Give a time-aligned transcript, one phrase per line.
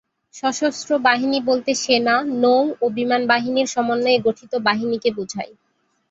[0.35, 5.51] সশস্ত্র বাহিনী বলতে সেনা, নৌ ও বিমান বাহিনীর সমন্বয়ে গঠিত বাহিনীকে বোঝায়।